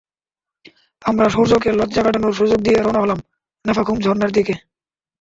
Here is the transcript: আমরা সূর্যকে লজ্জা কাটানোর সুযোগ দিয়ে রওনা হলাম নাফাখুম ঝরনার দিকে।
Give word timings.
আমরা 1.01 1.27
সূর্যকে 1.29 1.69
লজ্জা 1.71 2.01
কাটানোর 2.03 2.33
সুযোগ 2.33 2.59
দিয়ে 2.61 2.77
রওনা 2.77 3.01
হলাম 3.01 3.19
নাফাখুম 3.65 3.97
ঝরনার 3.99 4.31
দিকে। 4.31 4.53